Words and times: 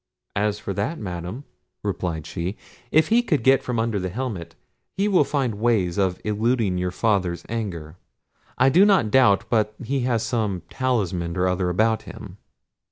"As 0.35 0.57
for 0.57 0.73
that, 0.73 0.97
Madam," 0.97 1.43
replied 1.83 2.25
she, 2.25 2.57
"if 2.91 3.09
he 3.09 3.21
could 3.21 3.43
get 3.43 3.61
from 3.61 3.77
under 3.77 3.99
the 3.99 4.09
helmet, 4.09 4.55
he 4.97 5.07
will 5.07 5.23
find 5.23 5.59
ways 5.61 5.99
of 5.99 6.19
eluding 6.23 6.79
your 6.79 6.89
father's 6.89 7.45
anger. 7.49 7.97
I 8.57 8.69
do 8.69 8.83
not 8.83 9.11
doubt 9.11 9.45
but 9.51 9.75
he 9.83 9.99
has 9.99 10.23
some 10.23 10.63
talisman 10.71 11.37
or 11.37 11.47
other 11.47 11.69
about 11.69 12.01
him." 12.01 12.39